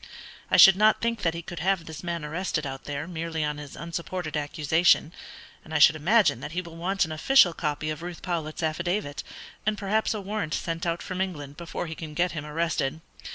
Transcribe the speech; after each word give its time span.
I 0.49 0.57
should 0.57 0.77
not 0.77 0.99
think 0.99 1.21
that 1.21 1.35
he 1.35 1.43
could 1.43 1.59
have 1.59 1.85
this 1.85 2.03
man 2.03 2.25
arrested 2.25 2.65
out 2.65 2.85
there 2.85 3.07
merely 3.07 3.43
on 3.43 3.59
his 3.59 3.75
unsupported 3.75 4.35
accusation, 4.35 5.13
and 5.63 5.75
I 5.75 5.77
should 5.77 5.95
imagine 5.95 6.39
that 6.39 6.53
he 6.53 6.61
will 6.63 6.75
want 6.75 7.05
an 7.05 7.11
official 7.11 7.53
copy 7.53 7.91
of 7.91 8.01
Ruth 8.01 8.23
Powlett's 8.23 8.63
affidavit, 8.63 9.21
and 9.63 9.77
perhaps 9.77 10.15
a 10.15 10.19
warrant 10.21 10.55
sent 10.55 10.87
out 10.87 11.03
from 11.03 11.21
England, 11.21 11.55
before 11.55 11.85
he 11.85 11.93
can 11.93 12.15
get 12.15 12.31
him 12.31 12.47
arrested. 12.47 13.01